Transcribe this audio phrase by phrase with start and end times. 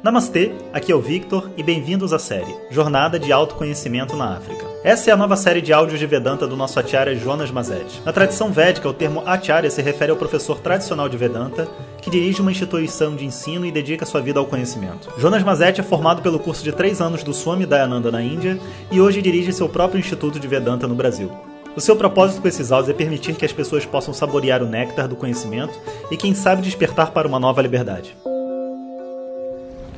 [0.00, 4.64] Namastê, aqui é o Victor e bem-vindos à série Jornada de Autoconhecimento na África.
[4.84, 8.00] Essa é a nova série de áudios de Vedanta do nosso acharya Jonas Mazet.
[8.04, 11.66] Na tradição védica, o termo acharya se refere ao professor tradicional de Vedanta
[12.00, 15.12] que dirige uma instituição de ensino e dedica sua vida ao conhecimento.
[15.18, 18.56] Jonas Mazet é formado pelo curso de três anos do Swami Dayananda na Índia
[18.92, 21.28] e hoje dirige seu próprio Instituto de Vedanta no Brasil.
[21.74, 25.08] O seu propósito com esses áudios é permitir que as pessoas possam saborear o néctar
[25.08, 25.76] do conhecimento
[26.08, 28.16] e, quem sabe, despertar para uma nova liberdade.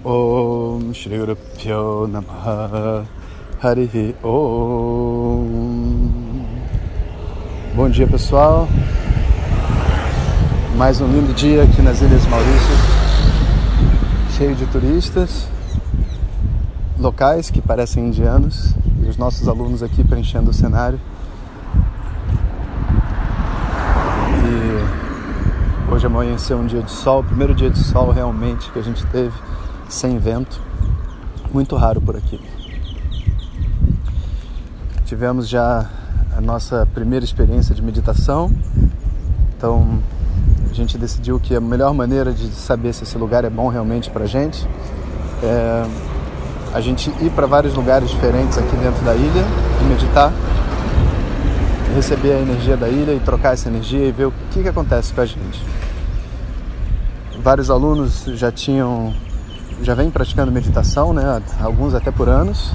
[0.03, 1.37] Om Shri Guru
[2.09, 3.05] Namaha
[3.63, 5.45] Harihi Om
[7.77, 8.67] Bom dia pessoal.
[10.79, 12.75] Mais um lindo dia aqui nas Ilhas Maurício
[14.39, 15.47] Cheio de turistas
[16.99, 18.75] Locais que parecem indianos
[19.05, 20.99] E os nossos alunos aqui preenchendo o cenário.
[24.49, 29.05] E hoje amanheceu um dia de sol Primeiro dia de sol realmente que a gente
[29.09, 29.35] teve
[29.91, 30.59] sem vento,
[31.53, 32.41] muito raro por aqui.
[35.05, 35.91] Tivemos já
[36.35, 38.51] a nossa primeira experiência de meditação,
[39.57, 40.01] então
[40.71, 44.09] a gente decidiu que a melhor maneira de saber se esse lugar é bom realmente
[44.09, 44.67] para gente
[45.43, 45.85] é
[46.73, 49.45] a gente ir para vários lugares diferentes aqui dentro da ilha
[49.81, 50.33] e meditar,
[51.95, 55.13] receber a energia da ilha e trocar essa energia e ver o que, que acontece
[55.13, 55.61] com a gente.
[57.43, 59.13] Vários alunos já tinham
[59.83, 61.43] já vem praticando meditação, né?
[61.61, 62.73] Alguns até por anos,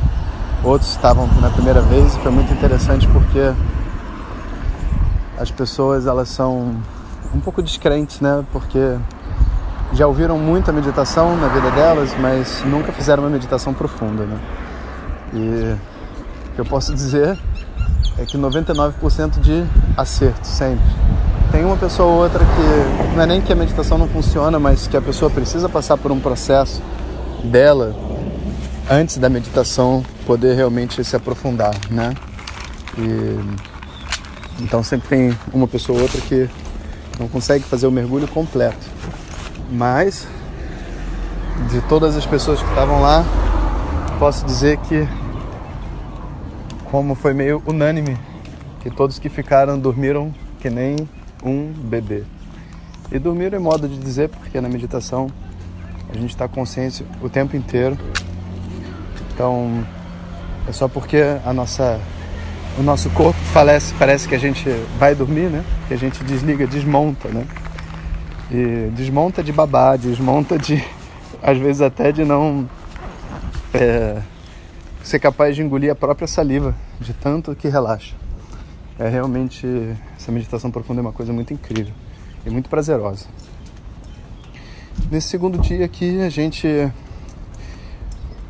[0.63, 3.53] outros estavam na primeira vez e foi muito interessante porque
[5.37, 6.75] as pessoas elas são
[7.33, 8.43] um pouco descrentes, né?
[8.51, 8.97] Porque
[9.93, 14.39] já ouviram muita meditação na vida delas, mas nunca fizeram uma meditação profunda, né?
[15.33, 15.75] E
[16.49, 17.37] o que eu posso dizer
[18.17, 19.63] é que 99% de
[19.95, 20.85] acerto sempre.
[21.51, 24.87] Tem uma pessoa ou outra que não é nem que a meditação não funciona, mas
[24.87, 26.81] que a pessoa precisa passar por um processo
[27.45, 27.95] dela
[28.89, 32.13] antes da meditação poder realmente se aprofundar, né?
[32.97, 36.49] E, então sempre tem uma pessoa ou outra que
[37.19, 38.85] não consegue fazer o mergulho completo.
[39.71, 40.27] Mas
[41.71, 43.23] de todas as pessoas que estavam lá,
[44.19, 45.07] posso dizer que
[46.91, 48.17] como foi meio unânime,
[48.81, 50.95] que todos que ficaram dormiram que nem
[51.43, 52.23] um bebê.
[53.11, 55.27] E dormiram é modo de dizer, porque na meditação
[56.15, 57.97] a gente está consciente o tempo inteiro.
[59.33, 59.85] Então,
[60.67, 61.99] é só porque a nossa,
[62.79, 65.63] o nosso corpo falece, parece que a gente vai dormir, né?
[65.87, 67.45] Que a gente desliga, desmonta, né?
[68.49, 70.83] E desmonta de babar, desmonta de,
[71.43, 72.67] às vezes até de não
[73.73, 74.21] é,
[75.03, 78.15] ser capaz de engolir a própria saliva, de tanto que relaxa.
[78.97, 79.67] É realmente,
[80.17, 81.93] essa meditação profunda é uma coisa muito incrível
[82.45, 83.25] e muito prazerosa.
[85.15, 86.67] Nesse segundo dia aqui, a gente.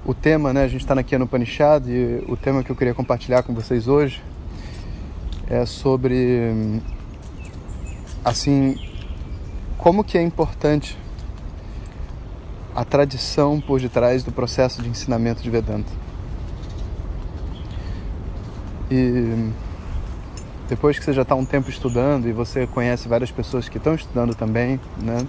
[0.03, 0.63] O tema, né?
[0.63, 3.87] A gente está aqui no Panishad e o tema que eu queria compartilhar com vocês
[3.87, 4.19] hoje
[5.47, 6.81] é sobre.
[8.23, 8.79] Assim.
[9.77, 10.97] Como que é importante
[12.75, 15.91] a tradição por detrás do processo de ensinamento de Vedanta.
[18.89, 19.51] E
[20.67, 23.93] depois que você já está um tempo estudando e você conhece várias pessoas que estão
[23.93, 25.27] estudando também, né?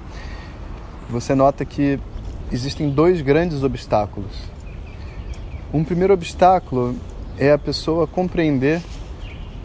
[1.09, 1.99] Você nota que
[2.51, 4.33] existem dois grandes obstáculos.
[5.73, 6.95] Um primeiro obstáculo
[7.39, 8.81] é a pessoa compreender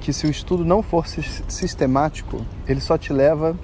[0.01, 3.55] que se o estudo não for sistemático, ele só te leva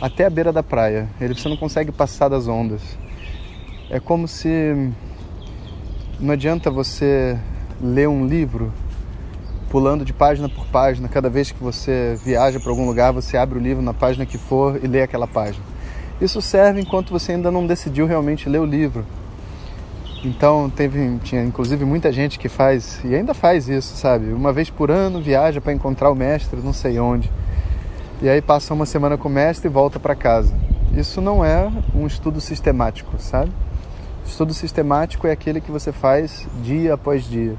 [0.00, 1.08] até a beira da praia.
[1.20, 2.82] Ele você não consegue passar das ondas.
[3.88, 4.92] É como se
[6.18, 7.38] não adianta você
[7.80, 8.72] ler um livro
[9.70, 11.08] pulando de página por página.
[11.08, 14.38] Cada vez que você viaja para algum lugar, você abre o livro na página que
[14.38, 15.73] for e lê aquela página.
[16.20, 19.04] Isso serve enquanto você ainda não decidiu realmente ler o livro.
[20.24, 24.32] Então teve, tinha inclusive muita gente que faz e ainda faz isso, sabe?
[24.32, 27.30] Uma vez por ano viaja para encontrar o mestre, não sei onde.
[28.22, 30.54] E aí passa uma semana com o mestre e volta para casa.
[30.96, 33.50] Isso não é um estudo sistemático, sabe?
[34.24, 37.56] Estudo sistemático é aquele que você faz dia após dia,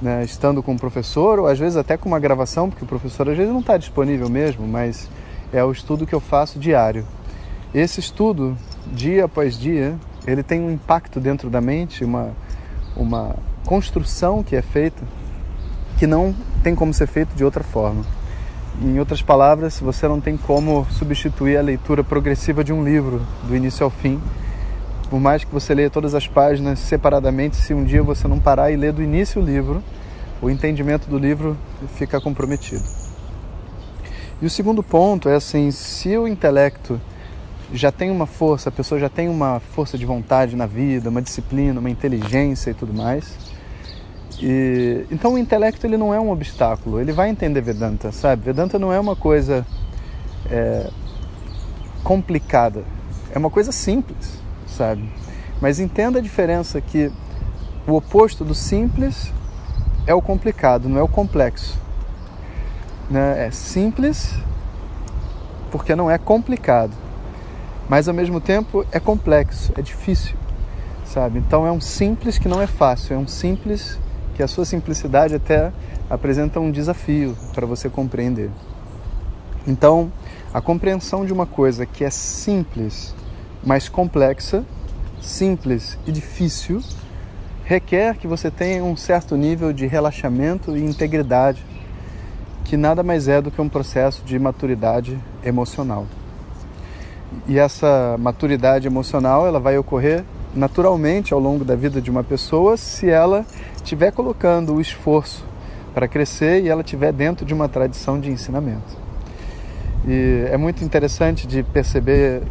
[0.00, 0.22] né?
[0.22, 3.36] estando com o professor ou às vezes até com uma gravação, porque o professor às
[3.36, 5.10] vezes não está disponível mesmo, mas
[5.52, 7.04] é o estudo que eu faço diário.
[7.74, 8.56] Esse estudo,
[8.86, 9.94] dia após dia,
[10.26, 12.30] ele tem um impacto dentro da mente, uma,
[12.96, 13.36] uma
[13.66, 15.04] construção que é feita
[15.98, 18.04] que não tem como ser feito de outra forma.
[18.80, 23.56] Em outras palavras, você não tem como substituir a leitura progressiva de um livro, do
[23.56, 24.20] início ao fim.
[25.10, 28.70] Por mais que você leia todas as páginas separadamente, se um dia você não parar
[28.70, 29.82] e ler do início o livro,
[30.40, 31.56] o entendimento do livro
[31.96, 32.84] fica comprometido.
[34.40, 37.00] E o segundo ponto é assim, se o intelecto
[37.72, 41.20] já tem uma força, a pessoa já tem uma força de vontade na vida, uma
[41.20, 43.36] disciplina, uma inteligência e tudo mais.
[44.40, 48.44] E, então o intelecto ele não é um obstáculo, ele vai entender Vedanta, sabe?
[48.44, 49.66] Vedanta não é uma coisa
[50.50, 50.90] é,
[52.02, 52.84] complicada,
[53.32, 55.08] é uma coisa simples, sabe?
[55.60, 57.10] Mas entenda a diferença que
[57.86, 59.32] o oposto do simples
[60.06, 61.78] é o complicado, não é o complexo.
[63.10, 63.46] Né?
[63.46, 64.34] É simples
[65.70, 66.92] porque não é complicado,
[67.88, 70.36] mas ao mesmo tempo é complexo, é difícil,
[71.04, 71.38] sabe?
[71.38, 73.98] Então é um simples que não é fácil, é um simples
[74.34, 75.72] que a sua simplicidade até
[76.08, 78.50] apresenta um desafio para você compreender.
[79.66, 80.12] Então,
[80.52, 83.14] a compreensão de uma coisa que é simples,
[83.64, 84.64] mas complexa,
[85.20, 86.82] simples e difícil,
[87.64, 91.62] requer que você tenha um certo nível de relaxamento e integridade,
[92.64, 96.06] que nada mais é do que um processo de maturidade emocional.
[97.46, 102.76] E essa maturidade emocional, ela vai ocorrer naturalmente ao longo da vida de uma pessoa
[102.76, 103.44] se ela
[103.76, 105.44] estiver colocando o esforço
[105.94, 108.96] para crescer e ela estiver dentro de uma tradição de ensinamento.
[110.06, 112.42] E é muito interessante de perceber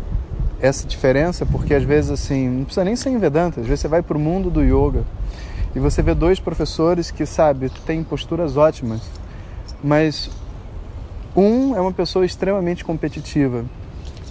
[0.60, 3.88] essa diferença, porque às vezes assim, não precisa nem ser em Vedanta, às vezes você
[3.88, 5.04] vai para o mundo do yoga
[5.76, 9.02] e você vê dois professores que, sabe, têm posturas ótimas,
[9.84, 10.30] mas
[11.36, 13.66] um é uma pessoa extremamente competitiva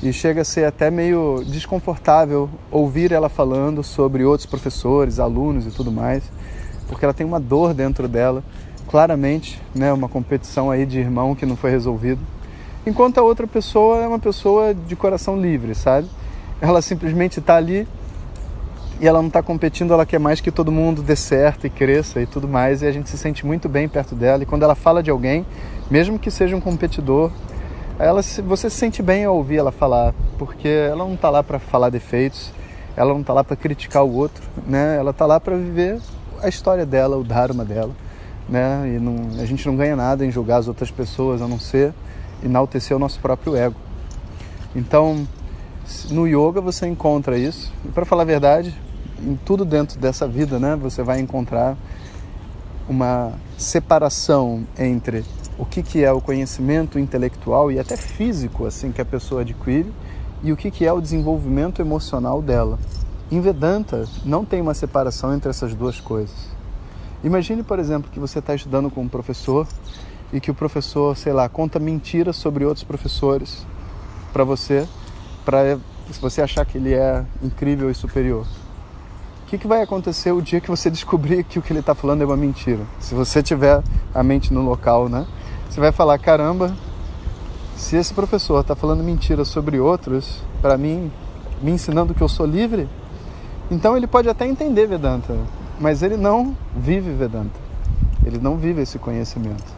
[0.03, 5.71] e chega a ser até meio desconfortável ouvir ela falando sobre outros professores, alunos e
[5.71, 6.23] tudo mais,
[6.89, 8.43] porque ela tem uma dor dentro dela,
[8.89, 12.21] claramente, né, uma competição aí de irmão que não foi resolvido
[12.87, 16.09] enquanto a outra pessoa é uma pessoa de coração livre, sabe?
[16.61, 17.87] Ela simplesmente está ali
[19.01, 22.21] e ela não está competindo, ela quer mais que todo mundo dê certo e cresça
[22.23, 24.43] e tudo mais, e a gente se sente muito bem perto dela.
[24.43, 25.45] E quando ela fala de alguém,
[25.91, 27.31] mesmo que seja um competidor,
[27.99, 31.59] ela, você se sente bem ao ouvir ela falar, porque ela não está lá para
[31.59, 32.53] falar defeitos,
[32.97, 34.97] ela não está lá para criticar o outro, né?
[34.97, 36.01] Ela está lá para viver
[36.43, 37.93] a história dela, o dharma dela,
[38.49, 38.95] né?
[38.95, 41.95] E não, a gente não ganha nada em julgar as outras pessoas, a não ser
[42.43, 43.77] enaltecer o nosso próprio ego.
[44.75, 45.27] Então,
[46.11, 47.73] no yoga você encontra isso.
[47.85, 48.75] E para falar a verdade,
[49.23, 51.77] em tudo dentro dessa vida, né, você vai encontrar
[52.89, 55.25] uma separação entre
[55.59, 59.91] o que, que é o conhecimento intelectual e até físico assim que a pessoa adquire
[60.43, 62.79] e o que, que é o desenvolvimento emocional dela.
[63.31, 66.57] Em Vedanta não tem uma separação entre essas duas coisas.
[67.25, 69.67] Imagine, por exemplo, que você está estudando com um professor
[70.33, 73.67] e que o professor, sei lá, conta mentiras sobre outros professores
[74.33, 74.87] para você,
[75.45, 75.79] para
[76.21, 78.47] você achar que ele é incrível e superior.
[79.45, 81.95] O que, que vai acontecer o dia que você descobrir que o que ele está
[81.95, 82.85] falando é uma mentira?
[83.01, 83.83] Se você tiver
[84.15, 85.27] a mente no local, né?
[85.69, 86.75] Você vai falar: caramba,
[87.77, 91.11] se esse professor está falando mentira sobre outros, para mim,
[91.63, 92.89] me ensinando que eu sou livre,
[93.71, 95.37] então ele pode até entender Vedanta,
[95.81, 97.67] mas ele não vive Vedanta.
[98.25, 99.77] Ele não vive esse conhecimento.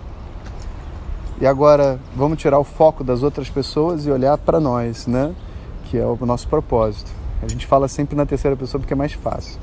[1.40, 5.34] E agora vamos tirar o foco das outras pessoas e olhar para nós, né?
[5.84, 7.10] Que é o nosso propósito.
[7.42, 9.58] A gente fala sempre na terceira pessoa porque é mais fácil.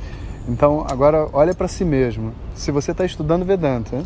[0.47, 2.31] Então, agora olha para si mesmo.
[2.53, 4.03] Se você está estudando Vedanta,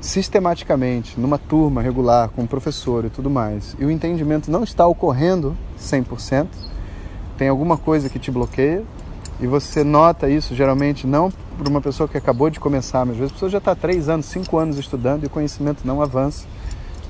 [0.00, 4.86] sistematicamente, numa turma regular, com um professor e tudo mais, e o entendimento não está
[4.86, 6.46] ocorrendo 100%,
[7.36, 8.84] tem alguma coisa que te bloqueia,
[9.40, 13.18] e você nota isso geralmente não por uma pessoa que acabou de começar, mas às
[13.18, 16.46] vezes a pessoa já está três anos, cinco anos estudando e o conhecimento não avança.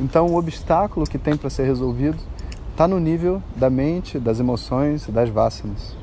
[0.01, 2.19] Então o obstáculo que tem para ser resolvido
[2.71, 5.97] está no nível da mente, das emoções e das vássanas.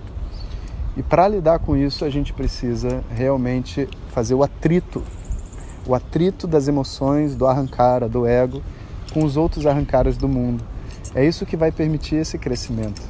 [0.97, 5.01] E para lidar com isso a gente precisa realmente fazer o atrito,
[5.87, 8.61] o atrito das emoções, do arrancara, do ego,
[9.13, 10.63] com os outros arrancaras do mundo.
[11.15, 13.01] É isso que vai permitir esse crescimento.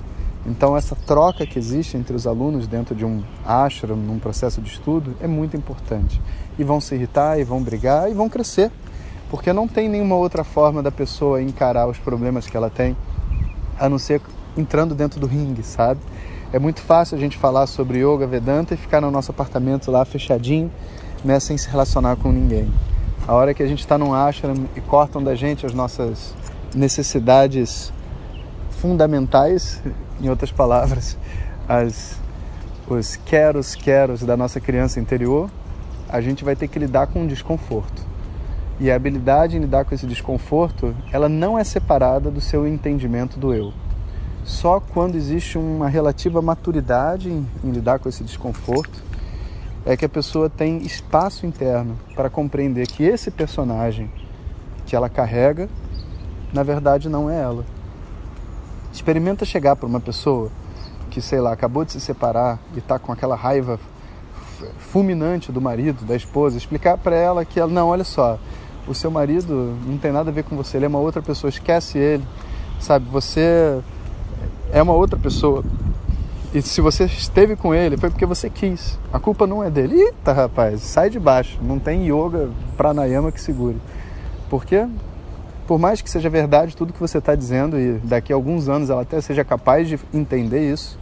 [0.46, 4.70] Então, essa troca que existe entre os alunos dentro de um ashram, num processo de
[4.70, 6.22] estudo, é muito importante.
[6.58, 8.72] E vão se irritar, e vão brigar, e vão crescer.
[9.30, 12.96] Porque não tem nenhuma outra forma da pessoa encarar os problemas que ela tem,
[13.78, 14.22] a não ser
[14.56, 16.00] entrando dentro do ringue, sabe?
[16.54, 20.06] É muito fácil a gente falar sobre yoga, vedanta e ficar no nosso apartamento lá
[20.06, 20.72] fechadinho,
[21.24, 22.72] né, sem se relacionar com ninguém.
[23.28, 26.34] A hora que a gente está num ashram e cortam da gente as nossas
[26.74, 27.92] necessidades
[28.70, 29.82] fundamentais,
[30.22, 31.18] em outras palavras,
[31.68, 32.18] as,
[32.88, 35.50] os queros, queros da nossa criança interior,
[36.08, 38.06] a gente vai ter que lidar com um desconforto.
[38.80, 43.40] E a habilidade em lidar com esse desconforto, ela não é separada do seu entendimento
[43.40, 43.74] do eu.
[44.44, 49.04] Só quando existe uma relativa maturidade em, em lidar com esse desconforto,
[49.88, 54.12] é que a pessoa tem espaço interno para compreender que esse personagem
[54.86, 55.67] que ela carrega,
[56.53, 57.65] na verdade não é ela
[58.98, 60.50] Experimenta chegar para uma pessoa
[61.12, 63.79] que, sei lá, acabou de se separar e está com aquela raiva
[64.79, 68.39] fulminante do marido, da esposa, explicar para ela que ela, não, olha só,
[68.88, 71.50] o seu marido não tem nada a ver com você, ele é uma outra pessoa,
[71.50, 72.24] esquece ele,
[72.79, 73.08] sabe?
[73.12, 73.79] Você
[74.72, 75.63] é uma outra pessoa.
[76.54, 78.98] E se você esteve com ele, foi porque você quis.
[79.12, 80.00] A culpa não é dele.
[80.00, 81.60] Eita, rapaz, sai de baixo.
[81.62, 83.75] Não tem yoga pranayama que segure.
[84.50, 84.88] Porque,
[85.68, 88.89] por mais que seja verdade tudo que você está dizendo, e daqui a alguns anos
[88.89, 90.98] ela até seja capaz de entender isso,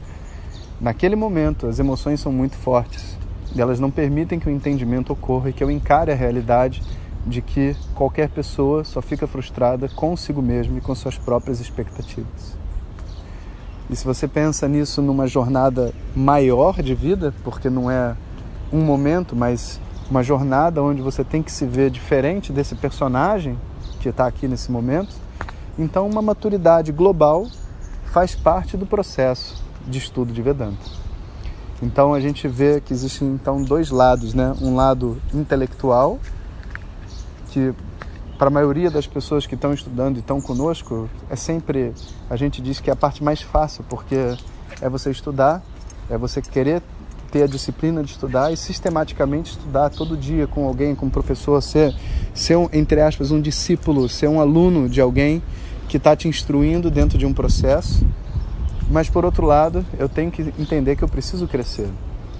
[0.81, 3.15] naquele momento as emoções são muito fortes.
[3.55, 6.81] E elas não permitem que o entendimento ocorra e que eu encare a realidade
[7.25, 12.64] de que qualquer pessoa só fica frustrada consigo mesmo e com suas próprias expectativas.
[13.89, 18.15] E se você pensa nisso numa jornada maior de vida, porque não é
[18.71, 23.57] um momento, mas uma jornada onde você tem que se ver diferente desse personagem
[23.99, 25.15] que está aqui nesse momento,
[25.77, 27.47] então uma maturidade global
[28.05, 31.05] faz parte do processo de estudo de Vedanta.
[31.81, 34.55] Então a gente vê que existem então dois lados, né?
[34.61, 36.19] Um lado intelectual
[37.49, 37.73] que
[38.37, 41.93] para a maioria das pessoas que estão estudando e estão conosco, é sempre,
[42.29, 44.35] a gente diz que é a parte mais fácil, porque
[44.81, 45.63] é você estudar,
[46.09, 46.81] é você querer
[47.31, 51.61] ter a disciplina de estudar e sistematicamente estudar todo dia com alguém, com um professor,
[51.61, 51.93] ser,
[52.33, 55.41] ser um, entre aspas, um discípulo, ser um aluno de alguém
[55.87, 58.05] que está te instruindo dentro de um processo.
[58.89, 61.89] Mas por outro lado, eu tenho que entender que eu preciso crescer.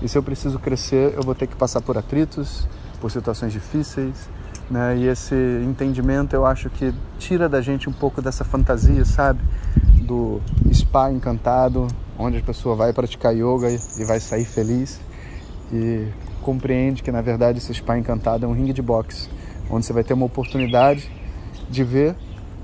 [0.02, 2.68] E se eu preciso crescer, eu vou ter que passar por atritos,
[3.02, 4.30] por situações difíceis,
[4.70, 4.98] né?
[4.98, 9.42] E esse entendimento eu acho que tira da gente um pouco dessa fantasia, sabe?
[10.02, 10.42] Do
[10.74, 15.00] spa encantado, onde a pessoa vai praticar yoga e vai sair feliz
[15.72, 16.08] e
[16.42, 19.30] compreende que na verdade esse spa encantado é um ringue de boxe,
[19.70, 21.12] onde você vai ter uma oportunidade
[21.70, 22.16] de ver